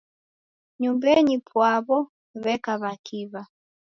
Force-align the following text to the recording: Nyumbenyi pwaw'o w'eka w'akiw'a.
Nyumbenyi 0.81 1.35
pwaw'o 1.47 1.97
w'eka 2.43 2.73
w'akiw'a. 2.81 3.41